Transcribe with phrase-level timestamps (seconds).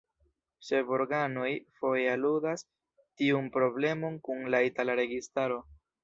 [0.67, 1.49] Seborganoj
[1.81, 2.63] foje aludas
[3.21, 5.59] tiun problemon kun la itala registaro.